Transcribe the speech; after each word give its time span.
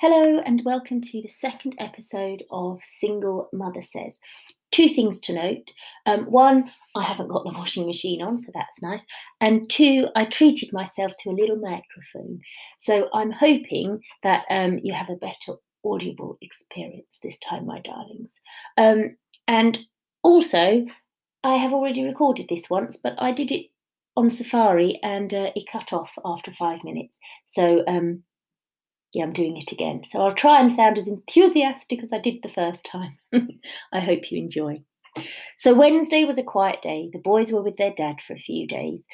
Hello, 0.00 0.38
and 0.46 0.62
welcome 0.64 1.02
to 1.02 1.20
the 1.20 1.28
second 1.28 1.74
episode 1.78 2.42
of 2.50 2.80
Single 2.82 3.50
Mother 3.52 3.82
Says. 3.82 4.18
Two 4.70 4.88
things 4.88 5.20
to 5.20 5.34
note. 5.34 5.72
Um, 6.06 6.20
one, 6.20 6.70
I 6.96 7.02
haven't 7.02 7.28
got 7.28 7.44
the 7.44 7.52
washing 7.52 7.84
machine 7.86 8.22
on, 8.22 8.38
so 8.38 8.50
that's 8.54 8.80
nice. 8.80 9.04
And 9.42 9.68
two, 9.68 10.08
I 10.16 10.24
treated 10.24 10.72
myself 10.72 11.12
to 11.18 11.28
a 11.28 11.36
little 11.38 11.56
microphone. 11.56 12.40
So 12.78 13.10
I'm 13.12 13.30
hoping 13.30 14.00
that 14.22 14.46
um, 14.48 14.78
you 14.82 14.94
have 14.94 15.10
a 15.10 15.16
better 15.16 15.58
audible 15.84 16.38
experience 16.40 17.18
this 17.22 17.38
time, 17.46 17.66
my 17.66 17.80
darlings. 17.80 18.40
Um, 18.78 19.18
and 19.48 19.80
also, 20.22 20.86
I 21.44 21.56
have 21.56 21.74
already 21.74 22.04
recorded 22.04 22.46
this 22.48 22.70
once, 22.70 22.96
but 22.96 23.16
I 23.18 23.32
did 23.32 23.50
it 23.50 23.66
on 24.16 24.30
Safari 24.30 24.98
and 25.02 25.34
uh, 25.34 25.50
it 25.54 25.64
cut 25.70 25.92
off 25.92 26.10
after 26.24 26.54
five 26.54 26.78
minutes. 26.84 27.18
So, 27.44 27.84
um, 27.86 28.22
yeah, 29.12 29.24
I'm 29.24 29.32
doing 29.32 29.56
it 29.56 29.72
again. 29.72 30.02
So 30.06 30.20
I'll 30.20 30.34
try 30.34 30.60
and 30.60 30.72
sound 30.72 30.98
as 30.98 31.08
enthusiastic 31.08 32.02
as 32.02 32.12
I 32.12 32.18
did 32.18 32.42
the 32.42 32.48
first 32.48 32.84
time. 32.84 33.18
I 33.92 34.00
hope 34.00 34.30
you 34.30 34.38
enjoy. 34.38 34.82
So 35.56 35.74
Wednesday 35.74 36.24
was 36.24 36.38
a 36.38 36.44
quiet 36.44 36.80
day. 36.82 37.10
The 37.12 37.18
boys 37.18 37.50
were 37.50 37.62
with 37.62 37.76
their 37.76 37.92
dad 37.92 38.16
for 38.26 38.34
a 38.34 38.38
few 38.38 38.66
days. 38.66 39.06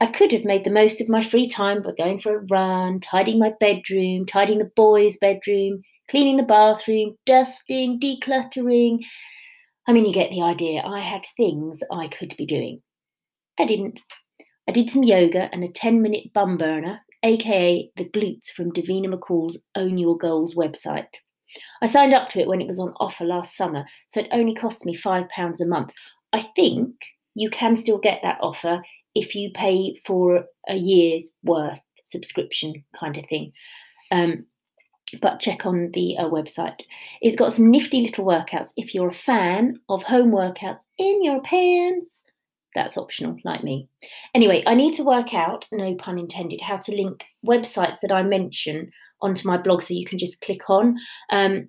I 0.00 0.06
could 0.06 0.32
have 0.32 0.44
made 0.44 0.64
the 0.64 0.70
most 0.70 1.00
of 1.00 1.08
my 1.08 1.22
free 1.22 1.48
time 1.48 1.82
by 1.82 1.92
going 1.96 2.20
for 2.20 2.36
a 2.36 2.46
run, 2.50 3.00
tidying 3.00 3.38
my 3.38 3.52
bedroom, 3.60 4.26
tidying 4.26 4.58
the 4.58 4.70
boys' 4.76 5.18
bedroom, 5.18 5.82
cleaning 6.10 6.36
the 6.36 6.42
bathroom, 6.42 7.16
dusting, 7.26 8.00
decluttering. 8.00 9.00
I 9.86 9.92
mean, 9.92 10.04
you 10.04 10.12
get 10.12 10.30
the 10.30 10.42
idea. 10.42 10.82
I 10.82 11.00
had 11.00 11.24
things 11.36 11.80
I 11.90 12.08
could 12.08 12.34
be 12.36 12.46
doing. 12.46 12.82
I 13.58 13.64
didn't. 13.64 14.00
I 14.68 14.72
did 14.72 14.90
some 14.90 15.04
yoga 15.04 15.48
and 15.52 15.62
a 15.62 15.68
10 15.68 16.02
minute 16.02 16.32
bum 16.34 16.58
burner 16.58 17.00
aka 17.22 17.90
the 17.96 18.04
glutes 18.04 18.50
from 18.50 18.72
Davina 18.72 19.12
McCall's 19.12 19.58
Own 19.74 19.98
Your 19.98 20.16
Goals 20.16 20.54
website. 20.54 21.14
I 21.82 21.86
signed 21.86 22.14
up 22.14 22.28
to 22.30 22.40
it 22.40 22.48
when 22.48 22.60
it 22.60 22.66
was 22.66 22.78
on 22.78 22.92
offer 23.00 23.24
last 23.24 23.56
summer, 23.56 23.84
so 24.08 24.20
it 24.20 24.28
only 24.32 24.54
cost 24.54 24.84
me 24.84 24.94
£5 24.96 25.60
a 25.60 25.66
month. 25.66 25.92
I 26.32 26.42
think 26.54 26.92
you 27.34 27.50
can 27.50 27.76
still 27.76 27.98
get 27.98 28.20
that 28.22 28.38
offer 28.40 28.82
if 29.14 29.34
you 29.34 29.50
pay 29.54 30.00
for 30.04 30.44
a 30.68 30.76
year's 30.76 31.32
worth 31.42 31.80
subscription 32.04 32.84
kind 32.98 33.16
of 33.16 33.26
thing. 33.26 33.52
Um, 34.10 34.44
but 35.22 35.40
check 35.40 35.66
on 35.66 35.90
the 35.94 36.16
uh, 36.18 36.24
website. 36.24 36.82
It's 37.22 37.36
got 37.36 37.52
some 37.52 37.70
nifty 37.70 38.02
little 38.02 38.24
workouts 38.24 38.72
if 38.76 38.94
you're 38.94 39.08
a 39.08 39.14
fan 39.14 39.78
of 39.88 40.02
home 40.02 40.32
workouts 40.32 40.80
in 40.98 41.22
your 41.22 41.40
pants 41.42 42.22
that's 42.76 42.96
optional, 42.96 43.36
like 43.44 43.64
me. 43.64 43.88
Anyway, 44.34 44.62
I 44.66 44.74
need 44.74 44.94
to 44.94 45.02
work 45.02 45.34
out, 45.34 45.66
no 45.72 45.94
pun 45.96 46.18
intended, 46.18 46.60
how 46.60 46.76
to 46.76 46.94
link 46.94 47.24
websites 47.44 47.96
that 48.02 48.12
I 48.12 48.22
mention 48.22 48.92
onto 49.20 49.48
my 49.48 49.56
blog 49.56 49.82
so 49.82 49.94
you 49.94 50.06
can 50.06 50.18
just 50.18 50.40
click 50.40 50.70
on. 50.70 50.96
Um, 51.30 51.68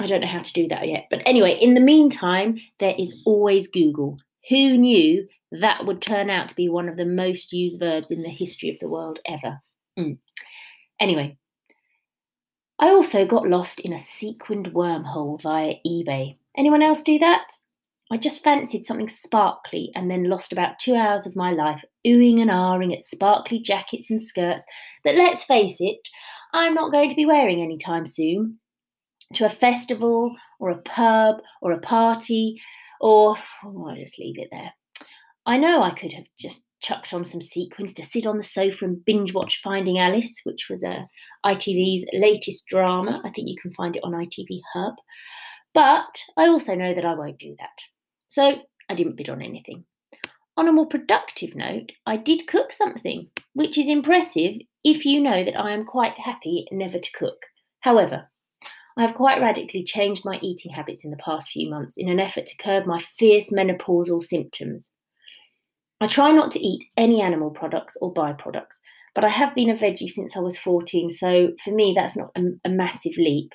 I 0.00 0.06
don't 0.06 0.22
know 0.22 0.26
how 0.26 0.42
to 0.42 0.52
do 0.52 0.66
that 0.68 0.88
yet. 0.88 1.06
But 1.10 1.22
anyway, 1.26 1.58
in 1.60 1.74
the 1.74 1.80
meantime, 1.80 2.58
there 2.78 2.94
is 2.98 3.14
always 3.26 3.68
Google. 3.68 4.18
Who 4.48 4.78
knew 4.78 5.28
that 5.52 5.84
would 5.84 6.00
turn 6.00 6.30
out 6.30 6.48
to 6.48 6.56
be 6.56 6.68
one 6.68 6.88
of 6.88 6.96
the 6.96 7.04
most 7.04 7.52
used 7.52 7.78
verbs 7.78 8.10
in 8.10 8.22
the 8.22 8.30
history 8.30 8.70
of 8.70 8.78
the 8.78 8.88
world 8.88 9.18
ever? 9.26 9.60
Mm. 9.98 10.18
Anyway, 10.98 11.36
I 12.78 12.88
also 12.88 13.26
got 13.26 13.46
lost 13.46 13.80
in 13.80 13.92
a 13.92 13.98
sequined 13.98 14.72
wormhole 14.72 15.40
via 15.42 15.74
eBay. 15.86 16.38
Anyone 16.56 16.82
else 16.82 17.02
do 17.02 17.18
that? 17.18 17.46
I 18.12 18.16
just 18.16 18.42
fancied 18.42 18.84
something 18.84 19.08
sparkly 19.08 19.92
and 19.94 20.10
then 20.10 20.28
lost 20.28 20.52
about 20.52 20.80
two 20.80 20.96
hours 20.96 21.26
of 21.26 21.36
my 21.36 21.52
life 21.52 21.84
oohing 22.04 22.40
and 22.40 22.50
ahhing 22.50 22.96
at 22.96 23.04
sparkly 23.04 23.60
jackets 23.60 24.10
and 24.10 24.20
skirts 24.22 24.64
that, 25.04 25.14
let's 25.14 25.44
face 25.44 25.76
it, 25.78 25.98
I'm 26.52 26.74
not 26.74 26.90
going 26.90 27.08
to 27.08 27.16
be 27.16 27.26
wearing 27.26 27.62
anytime 27.62 28.06
soon. 28.06 28.58
To 29.34 29.46
a 29.46 29.48
festival 29.48 30.34
or 30.58 30.70
a 30.70 30.82
pub 30.82 31.36
or 31.62 31.70
a 31.70 31.78
party, 31.78 32.60
or 33.00 33.36
oh, 33.64 33.86
I'll 33.88 33.94
just 33.94 34.18
leave 34.18 34.38
it 34.38 34.48
there. 34.50 34.72
I 35.46 35.56
know 35.56 35.82
I 35.82 35.90
could 35.90 36.12
have 36.12 36.26
just 36.36 36.66
chucked 36.80 37.14
on 37.14 37.24
some 37.24 37.40
sequins 37.40 37.94
to 37.94 38.02
sit 38.02 38.26
on 38.26 38.36
the 38.36 38.42
sofa 38.42 38.84
and 38.84 39.04
binge 39.04 39.32
watch 39.32 39.60
Finding 39.62 39.98
Alice, 39.98 40.40
which 40.42 40.66
was 40.68 40.82
uh, 40.82 41.02
ITV's 41.46 42.06
latest 42.12 42.66
drama. 42.66 43.22
I 43.24 43.30
think 43.30 43.48
you 43.48 43.56
can 43.60 43.72
find 43.72 43.94
it 43.94 44.02
on 44.02 44.12
ITV 44.12 44.60
Hub. 44.74 44.94
But 45.72 46.18
I 46.36 46.48
also 46.48 46.74
know 46.74 46.92
that 46.92 47.04
I 47.04 47.14
won't 47.14 47.38
do 47.38 47.54
that. 47.58 47.89
So 48.30 48.62
I 48.88 48.94
didn't 48.94 49.16
bid 49.16 49.28
on 49.28 49.42
anything. 49.42 49.84
On 50.56 50.68
a 50.68 50.72
more 50.72 50.86
productive 50.86 51.56
note, 51.56 51.90
I 52.06 52.16
did 52.16 52.46
cook 52.46 52.70
something, 52.70 53.28
which 53.54 53.76
is 53.76 53.88
impressive 53.88 54.56
if 54.84 55.04
you 55.04 55.20
know 55.20 55.44
that 55.44 55.58
I 55.58 55.72
am 55.72 55.84
quite 55.84 56.16
happy 56.16 56.64
never 56.70 57.00
to 57.00 57.12
cook. 57.12 57.46
However, 57.80 58.30
I 58.96 59.02
have 59.02 59.14
quite 59.14 59.40
radically 59.40 59.82
changed 59.82 60.24
my 60.24 60.38
eating 60.42 60.70
habits 60.72 61.04
in 61.04 61.10
the 61.10 61.16
past 61.16 61.50
few 61.50 61.68
months 61.68 61.96
in 61.96 62.08
an 62.08 62.20
effort 62.20 62.46
to 62.46 62.56
curb 62.56 62.86
my 62.86 62.98
fierce 62.98 63.50
menopausal 63.50 64.22
symptoms. 64.22 64.94
I 66.00 66.06
try 66.06 66.30
not 66.30 66.52
to 66.52 66.64
eat 66.64 66.84
any 66.96 67.20
animal 67.20 67.50
products 67.50 67.96
or 68.00 68.14
byproducts, 68.14 68.78
but 69.16 69.24
I 69.24 69.28
have 69.28 69.56
been 69.56 69.70
a 69.70 69.76
veggie 69.76 70.08
since 70.08 70.36
I 70.36 70.40
was 70.40 70.56
14, 70.56 71.10
so 71.10 71.50
for 71.64 71.72
me 71.72 71.94
that's 71.96 72.16
not 72.16 72.30
a, 72.36 72.42
a 72.64 72.68
massive 72.68 73.16
leap. 73.16 73.52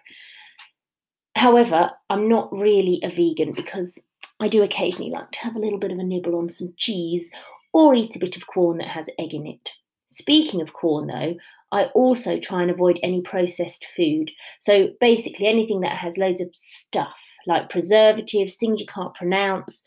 However, 1.36 1.92
I'm 2.10 2.28
not 2.28 2.52
really 2.52 3.00
a 3.04 3.10
vegan 3.10 3.54
because 3.54 3.98
I 4.40 4.48
do 4.48 4.64
occasionally 4.64 5.12
like 5.12 5.32
to 5.32 5.40
have 5.40 5.56
a 5.56 5.60
little 5.60 5.80
bit 5.80 5.92
of 5.92 6.00
a 6.00 6.04
nibble 6.04 6.36
on 6.36 6.50
some 6.50 6.74
cheese 6.78 7.30
or 7.74 7.94
eat 7.96 8.16
a 8.16 8.20
bit 8.20 8.38
of 8.38 8.48
Quorn 8.48 8.78
that 8.78 8.88
has 8.88 9.10
egg 9.20 9.34
in 9.34 9.48
it. 9.48 9.70
Speaking 10.08 10.62
of 10.62 10.74
Quorn, 10.74 11.08
though, 11.08 11.36
I 11.72 11.86
also 11.96 12.40
try 12.40 12.62
and 12.62 12.72
avoid 12.72 13.00
any 13.04 13.22
processed 13.22 13.86
food. 13.96 14.32
So 14.60 14.90
basically, 15.02 15.48
anything 15.48 15.82
that 15.82 15.98
has 15.98 16.18
loads 16.18 16.42
of 16.42 16.50
stuff 16.54 17.16
like 17.48 17.70
preservatives, 17.70 18.56
things 18.56 18.80
you 18.80 18.86
can't 18.88 19.14
pronounce, 19.14 19.84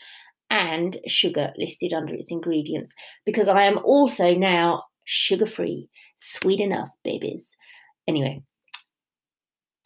and 0.50 0.98
sugar 1.06 1.52
listed 1.58 1.92
under 1.92 2.14
its 2.14 2.30
ingredients, 2.30 2.94
because 3.26 3.48
I 3.48 3.62
am 3.62 3.78
also 3.84 4.34
now 4.34 4.84
sugar 5.04 5.46
free. 5.46 5.88
Sweet 6.16 6.60
enough, 6.60 6.90
babies. 7.04 7.56
Anyway, 8.06 8.42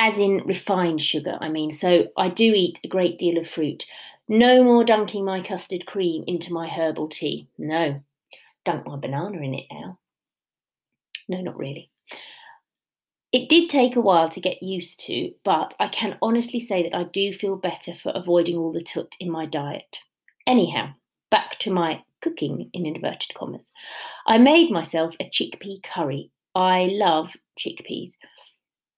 as 0.02 0.18
in 0.18 0.42
refined 0.46 1.00
sugar, 1.00 1.38
I 1.40 1.48
mean. 1.48 1.70
So 1.70 2.08
I 2.16 2.28
do 2.28 2.42
eat 2.42 2.80
a 2.82 2.88
great 2.88 3.20
deal 3.20 3.38
of 3.38 3.48
fruit. 3.48 3.86
No 4.28 4.64
more 4.64 4.84
dunking 4.84 5.24
my 5.24 5.40
custard 5.40 5.86
cream 5.86 6.24
into 6.26 6.52
my 6.52 6.68
herbal 6.68 7.08
tea. 7.08 7.46
No, 7.56 8.02
dunk 8.64 8.84
my 8.84 8.96
banana 8.96 9.40
in 9.40 9.54
it 9.54 9.66
now. 9.70 9.98
No, 11.28 11.40
not 11.40 11.56
really. 11.56 11.88
It 13.30 13.48
did 13.48 13.70
take 13.70 13.94
a 13.94 14.00
while 14.00 14.28
to 14.30 14.40
get 14.40 14.60
used 14.60 14.98
to, 15.06 15.32
but 15.44 15.72
I 15.78 15.86
can 15.86 16.18
honestly 16.20 16.58
say 16.58 16.82
that 16.82 16.96
I 16.96 17.04
do 17.04 17.32
feel 17.32 17.56
better 17.56 17.94
for 17.94 18.10
avoiding 18.12 18.56
all 18.56 18.72
the 18.72 18.82
tut 18.82 19.14
in 19.20 19.30
my 19.30 19.46
diet. 19.46 19.98
Anyhow, 20.48 20.94
back 21.30 21.60
to 21.60 21.70
my 21.70 22.02
cooking 22.20 22.68
in 22.72 22.86
inverted 22.86 23.34
commas. 23.34 23.70
I 24.26 24.38
made 24.38 24.72
myself 24.72 25.14
a 25.20 25.30
chickpea 25.30 25.80
curry. 25.84 26.32
I 26.56 26.88
love 26.92 27.30
chickpeas. 27.56 28.10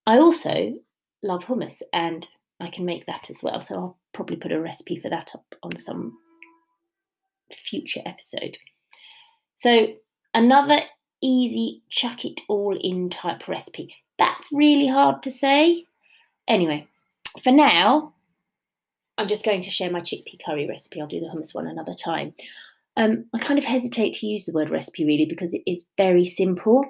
I 0.07 0.19
also 0.19 0.75
love 1.25 1.45
hummus 1.45 1.83
and 1.93 2.27
I 2.61 2.69
can 2.69 2.85
make 2.85 3.07
that 3.07 3.27
as 3.31 3.43
well. 3.43 3.61
So 3.61 3.75
I'll 3.75 3.99
probably 4.13 4.37
put 4.37 4.53
a 4.53 4.61
recipe 4.61 4.97
for 4.97 5.11
that 5.11 5.33
up 5.35 5.45
on 5.63 5.77
some 5.77 6.17
future 7.53 8.01
episode. 8.07 8.57
So 9.57 9.89
another 10.33 10.81
easy 11.23 11.83
chuck 11.89 12.25
it 12.25 12.41
all 12.49 12.77
in 12.81 13.11
type 13.11 13.49
recipe. 13.49 13.95
That's 14.19 14.49
really 14.53 14.87
hard 14.87 15.23
to 15.25 15.31
say. 15.31 15.85
Anyway, 16.47 16.87
for 17.43 17.51
now, 17.51 18.13
I'm 19.17 19.29
just 19.29 19.45
going 19.45 19.63
to 19.63 19.71
share 19.71 19.91
my 19.91 20.01
chickpea 20.01 20.45
curry 20.45 20.69
recipe. 20.69 21.01
I'll 21.01 21.07
do 21.07 21.21
the 21.21 21.27
hummus 21.27 21.55
one 21.55 21.67
another 21.67 21.95
time. 21.95 22.35
Um, 22.97 23.25
I 23.35 23.39
kind 23.39 23.59
of 23.59 23.65
hesitate 23.65 24.15
to 24.15 24.27
use 24.27 24.47
the 24.47 24.53
word 24.53 24.71
recipe 24.71 25.05
really 25.05 25.25
because 25.25 25.55
it 25.55 25.63
is 25.67 25.89
very 25.97 26.25
simple, 26.25 26.85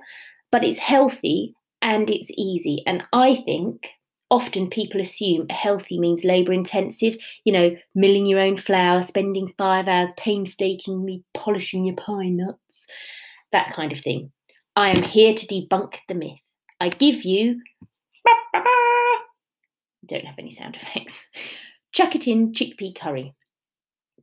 but 0.51 0.65
it's 0.65 0.79
healthy 0.79 1.55
and 1.81 2.11
it's 2.11 2.31
easy. 2.37 2.83
And 2.87 3.05
I 3.13 3.37
think 3.37 3.89
often 4.31 4.69
people 4.69 5.01
assume 5.01 5.49
healthy 5.49 5.99
means 5.99 6.25
labor 6.25 6.53
intensive, 6.53 7.17
you 7.45 7.53
know, 7.53 7.77
milling 7.95 8.27
your 8.27 8.41
own 8.41 8.57
flour, 8.57 9.03
spending 9.03 9.53
five 9.59 9.87
hours 9.89 10.11
painstakingly 10.17 11.23
polishing 11.35 11.85
your 11.85 11.97
pine 11.97 12.37
nuts, 12.37 12.87
that 13.53 13.73
kind 13.73 13.93
of 13.93 14.01
thing. 14.01 14.33
I 14.77 14.89
am 14.91 15.03
here 15.03 15.35
to 15.35 15.47
debunk 15.47 15.97
the 16.09 16.15
myth. 16.15 16.41
I 16.81 16.89
give 16.89 17.25
you. 17.25 17.61
Don't 20.07 20.25
have 20.25 20.39
any 20.39 20.51
sound 20.51 20.77
effects. 20.77 21.25
Chuck 21.93 22.17
it 22.17 22.27
in 22.27 22.53
chickpea 22.53 22.95
curry. 22.97 23.35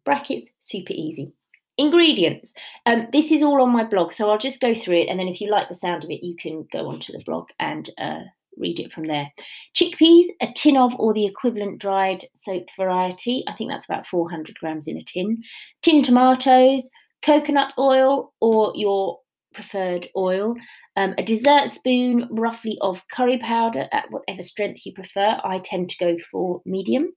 Brackets, 0.03 0.49
super 0.59 0.93
easy. 0.93 1.31
Ingredients. 1.77 2.53
Um, 2.85 3.07
this 3.13 3.31
is 3.31 3.41
all 3.41 3.61
on 3.61 3.69
my 3.69 3.85
blog, 3.85 4.11
so 4.11 4.29
I'll 4.29 4.37
just 4.37 4.59
go 4.59 4.75
through 4.75 4.97
it, 4.97 5.07
and 5.07 5.17
then 5.19 5.29
if 5.29 5.39
you 5.39 5.49
like 5.49 5.69
the 5.69 5.75
sound 5.75 6.03
of 6.03 6.09
it, 6.09 6.21
you 6.21 6.35
can 6.35 6.67
go 6.71 6.89
onto 6.89 7.13
the 7.13 7.23
blog 7.23 7.49
and 7.59 7.89
uh, 7.97 8.23
read 8.61 8.79
it 8.79 8.93
from 8.93 9.05
there. 9.05 9.27
Chickpeas, 9.75 10.25
a 10.41 10.47
tin 10.55 10.77
of 10.77 10.95
or 10.99 11.13
the 11.13 11.25
equivalent 11.25 11.79
dried 11.79 12.25
soaked 12.35 12.71
variety. 12.77 13.43
I 13.47 13.53
think 13.53 13.69
that's 13.69 13.85
about 13.85 14.07
400 14.07 14.57
grams 14.59 14.87
in 14.87 14.97
a 14.97 15.03
tin. 15.03 15.41
Tin 15.81 16.03
tomatoes, 16.03 16.89
coconut 17.21 17.73
oil 17.77 18.33
or 18.39 18.71
your 18.75 19.19
preferred 19.53 20.07
oil, 20.15 20.55
um, 20.95 21.13
a 21.17 21.23
dessert 21.23 21.69
spoon 21.69 22.27
roughly 22.31 22.77
of 22.81 23.05
curry 23.09 23.37
powder 23.37 23.87
at 23.91 24.09
whatever 24.09 24.43
strength 24.43 24.85
you 24.85 24.93
prefer. 24.93 25.39
I 25.43 25.59
tend 25.59 25.89
to 25.89 25.97
go 25.97 26.17
for 26.31 26.61
medium. 26.65 27.11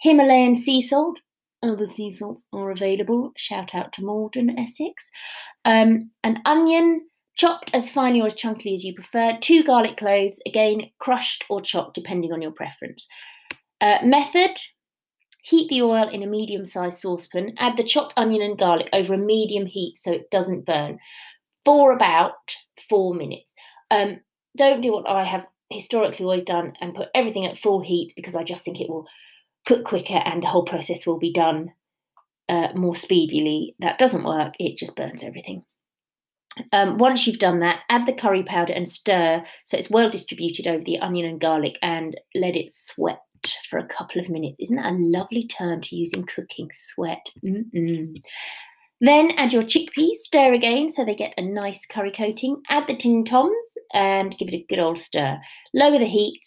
Himalayan 0.00 0.56
sea 0.56 0.82
salt. 0.82 1.18
Other 1.62 1.86
sea 1.86 2.10
salts 2.10 2.44
are 2.52 2.70
available. 2.70 3.32
Shout 3.36 3.74
out 3.74 3.92
to 3.94 4.04
Maldon, 4.04 4.58
Essex. 4.58 5.10
Um, 5.64 6.10
an 6.22 6.42
onion, 6.44 7.06
chopped 7.36 7.70
as 7.74 7.90
finely 7.90 8.20
or 8.20 8.26
as 8.26 8.34
chunkily 8.34 8.74
as 8.74 8.84
you 8.84 8.94
prefer. 8.94 9.38
Two 9.40 9.62
garlic 9.62 9.96
cloves, 9.96 10.40
again 10.46 10.90
crushed 10.98 11.44
or 11.48 11.60
chopped 11.60 11.94
depending 11.94 12.32
on 12.32 12.42
your 12.42 12.52
preference. 12.52 13.06
Uh, 13.80 13.98
method 14.02 14.56
Heat 15.46 15.68
the 15.68 15.82
oil 15.82 16.08
in 16.08 16.24
a 16.24 16.26
medium 16.26 16.64
sized 16.64 16.98
saucepan. 16.98 17.54
Add 17.58 17.76
the 17.76 17.84
chopped 17.84 18.14
onion 18.16 18.42
and 18.42 18.58
garlic 18.58 18.88
over 18.92 19.14
a 19.14 19.18
medium 19.18 19.64
heat 19.64 19.96
so 19.96 20.10
it 20.12 20.28
doesn't 20.28 20.66
burn 20.66 20.98
for 21.64 21.92
about 21.92 22.32
four 22.88 23.14
minutes. 23.14 23.54
Um, 23.92 24.18
don't 24.56 24.80
do 24.80 24.90
what 24.90 25.08
I 25.08 25.22
have 25.22 25.46
historically 25.70 26.24
always 26.24 26.42
done 26.42 26.72
and 26.80 26.96
put 26.96 27.10
everything 27.14 27.46
at 27.46 27.58
full 27.58 27.80
heat 27.80 28.12
because 28.16 28.34
I 28.34 28.42
just 28.42 28.64
think 28.64 28.80
it 28.80 28.88
will 28.90 29.06
cook 29.66 29.84
quicker 29.84 30.16
and 30.16 30.42
the 30.42 30.48
whole 30.48 30.64
process 30.64 31.06
will 31.06 31.20
be 31.20 31.32
done 31.32 31.70
uh, 32.48 32.70
more 32.74 32.96
speedily. 32.96 33.76
That 33.78 34.00
doesn't 34.00 34.24
work, 34.24 34.54
it 34.58 34.76
just 34.76 34.96
burns 34.96 35.22
everything. 35.22 35.62
Um, 36.72 36.98
once 36.98 37.26
you've 37.26 37.38
done 37.38 37.60
that, 37.60 37.80
add 37.90 38.06
the 38.06 38.12
curry 38.12 38.42
powder 38.42 38.72
and 38.72 38.88
stir 38.88 39.44
so 39.64 39.76
it's 39.76 39.90
well 39.90 40.08
distributed 40.08 40.66
over 40.66 40.82
the 40.82 40.98
onion 40.98 41.26
and 41.26 41.40
garlic 41.40 41.78
and 41.82 42.18
let 42.34 42.56
it 42.56 42.70
sweat 42.72 43.20
for 43.70 43.78
a 43.78 43.86
couple 43.86 44.20
of 44.20 44.28
minutes. 44.28 44.56
Isn't 44.60 44.76
that 44.76 44.92
a 44.92 44.96
lovely 44.96 45.46
term 45.46 45.80
to 45.82 45.96
use 45.96 46.12
in 46.12 46.24
cooking? 46.24 46.70
Sweat. 46.72 47.26
Mm-mm. 47.44 48.14
Then 49.00 49.32
add 49.32 49.52
your 49.52 49.62
chickpeas, 49.62 50.16
stir 50.16 50.54
again 50.54 50.90
so 50.90 51.04
they 51.04 51.14
get 51.14 51.34
a 51.36 51.42
nice 51.42 51.84
curry 51.84 52.10
coating. 52.10 52.62
Add 52.70 52.84
the 52.88 52.96
tin 52.96 53.24
toms 53.24 53.68
and 53.92 54.36
give 54.38 54.48
it 54.48 54.54
a 54.54 54.66
good 54.68 54.78
old 54.78 54.98
stir. 54.98 55.38
Lower 55.74 55.98
the 55.98 56.06
heat, 56.06 56.40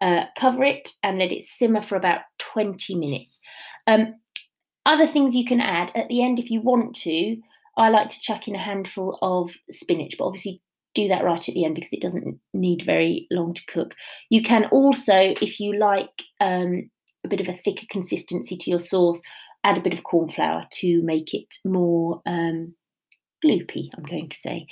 uh, 0.00 0.24
cover 0.38 0.62
it, 0.62 0.88
and 1.02 1.18
let 1.18 1.32
it 1.32 1.42
simmer 1.42 1.82
for 1.82 1.96
about 1.96 2.20
20 2.38 2.94
minutes. 2.94 3.38
Um, 3.88 4.14
other 4.84 5.06
things 5.06 5.34
you 5.34 5.44
can 5.44 5.60
add 5.60 5.90
at 5.96 6.08
the 6.08 6.22
end 6.22 6.38
if 6.38 6.48
you 6.48 6.60
want 6.60 6.94
to. 6.96 7.36
I 7.76 7.90
like 7.90 8.08
to 8.08 8.20
chuck 8.20 8.48
in 8.48 8.54
a 8.54 8.62
handful 8.62 9.18
of 9.22 9.50
spinach, 9.70 10.16
but 10.18 10.26
obviously 10.26 10.62
do 10.94 11.08
that 11.08 11.24
right 11.24 11.48
at 11.48 11.54
the 11.54 11.64
end 11.64 11.74
because 11.74 11.92
it 11.92 12.00
doesn't 12.00 12.40
need 12.54 12.82
very 12.82 13.26
long 13.30 13.54
to 13.54 13.64
cook. 13.66 13.94
You 14.30 14.42
can 14.42 14.64
also, 14.72 15.14
if 15.14 15.60
you 15.60 15.78
like 15.78 16.22
um, 16.40 16.90
a 17.24 17.28
bit 17.28 17.40
of 17.40 17.48
a 17.48 17.56
thicker 17.56 17.86
consistency 17.90 18.56
to 18.56 18.70
your 18.70 18.80
sauce, 18.80 19.20
add 19.62 19.76
a 19.76 19.82
bit 19.82 19.92
of 19.92 20.04
corn 20.04 20.30
flour 20.30 20.64
to 20.80 21.02
make 21.02 21.34
it 21.34 21.54
more 21.64 22.22
um, 22.24 22.74
gloopy, 23.44 23.90
I'm 23.96 24.04
going 24.04 24.30
to 24.30 24.40
say. 24.40 24.66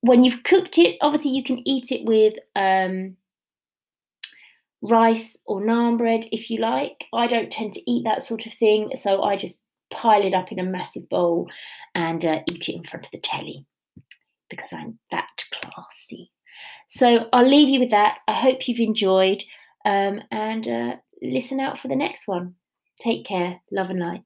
When 0.00 0.22
you've 0.22 0.44
cooked 0.44 0.78
it, 0.78 0.96
obviously 1.00 1.32
you 1.32 1.42
can 1.42 1.66
eat 1.66 1.90
it 1.90 2.04
with 2.04 2.34
um, 2.54 3.16
rice 4.82 5.38
or 5.46 5.60
naan 5.60 5.98
bread 5.98 6.26
if 6.30 6.50
you 6.50 6.60
like. 6.60 7.04
I 7.12 7.26
don't 7.26 7.50
tend 7.50 7.72
to 7.72 7.90
eat 7.90 8.04
that 8.04 8.22
sort 8.22 8.46
of 8.46 8.54
thing, 8.54 8.90
so 8.94 9.22
I 9.22 9.36
just 9.36 9.63
pile 9.90 10.22
it 10.22 10.34
up 10.34 10.52
in 10.52 10.58
a 10.58 10.64
massive 10.64 11.08
bowl 11.08 11.48
and 11.94 12.24
uh, 12.24 12.40
eat 12.50 12.68
it 12.68 12.74
in 12.74 12.84
front 12.84 13.06
of 13.06 13.12
the 13.12 13.20
telly 13.20 13.66
because 14.50 14.72
I'm 14.72 14.98
that 15.10 15.44
classy. 15.52 16.30
So 16.88 17.28
I'll 17.32 17.48
leave 17.48 17.68
you 17.68 17.80
with 17.80 17.90
that. 17.90 18.18
I 18.28 18.34
hope 18.34 18.68
you've 18.68 18.80
enjoyed 18.80 19.42
um, 19.84 20.20
and 20.30 20.68
uh, 20.68 20.96
listen 21.22 21.60
out 21.60 21.78
for 21.78 21.88
the 21.88 21.96
next 21.96 22.28
one. 22.28 22.54
Take 23.00 23.26
care. 23.26 23.60
Love 23.72 23.90
and 23.90 24.00
light. 24.00 24.22